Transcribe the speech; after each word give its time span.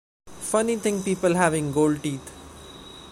Funny 0.39 0.77
thing 0.77 1.03
people 1.03 1.35
having 1.35 1.71
gold 1.71 2.01
teeth. 2.01 2.33